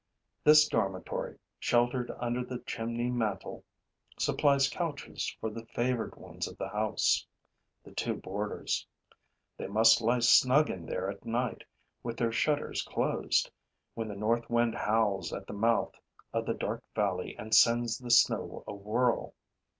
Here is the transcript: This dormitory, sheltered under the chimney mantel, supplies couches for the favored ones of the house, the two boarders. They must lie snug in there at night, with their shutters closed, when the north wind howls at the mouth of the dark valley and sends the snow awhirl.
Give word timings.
This 0.43 0.67
dormitory, 0.67 1.37
sheltered 1.59 2.09
under 2.19 2.43
the 2.43 2.57
chimney 2.65 3.11
mantel, 3.11 3.63
supplies 4.17 4.67
couches 4.67 5.37
for 5.39 5.51
the 5.51 5.67
favored 5.75 6.15
ones 6.15 6.47
of 6.47 6.57
the 6.57 6.69
house, 6.69 7.23
the 7.85 7.91
two 7.91 8.15
boarders. 8.15 8.87
They 9.59 9.67
must 9.67 10.01
lie 10.01 10.17
snug 10.17 10.71
in 10.71 10.87
there 10.87 11.11
at 11.11 11.23
night, 11.23 11.63
with 12.01 12.17
their 12.17 12.31
shutters 12.31 12.81
closed, 12.81 13.51
when 13.93 14.07
the 14.07 14.15
north 14.15 14.49
wind 14.49 14.73
howls 14.73 15.31
at 15.33 15.45
the 15.45 15.53
mouth 15.53 15.93
of 16.33 16.47
the 16.47 16.55
dark 16.55 16.83
valley 16.95 17.35
and 17.37 17.53
sends 17.53 17.99
the 17.99 18.09
snow 18.09 18.63
awhirl. 18.67 19.35